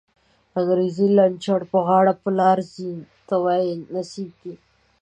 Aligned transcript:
انگریزی 0.59 1.07
لنچر 1.17 1.61
په 1.71 1.77
غاړه، 1.87 2.13
په 2.23 2.29
لار 2.39 2.57
ځی 2.73 2.91
ته 3.27 3.35
وایی 3.43 3.71
نڅیږی 3.93 4.53